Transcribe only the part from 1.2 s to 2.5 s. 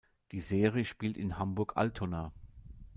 Hamburg-Altona.